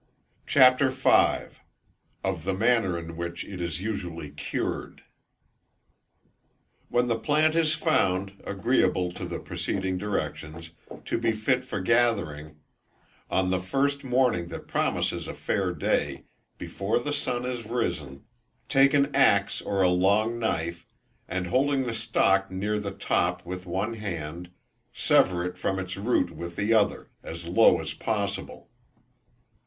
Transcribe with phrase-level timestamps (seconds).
[0.47, 1.09] CHAPTER V.
[2.23, 5.03] Of the Manner in which it is usually cured.
[6.89, 10.71] When the plant is found, agreeable to the preceding directions,
[11.05, 12.55] to be fit for gathering,
[13.29, 16.23] on the first morning that promises a fair day,
[16.57, 18.23] before the sun is risen,
[18.69, 20.87] take an axe or a long knife,
[21.27, 24.49] and holding the stalk near the top with one hand,
[24.95, 28.67] sever it from its root with the other, as low as possible.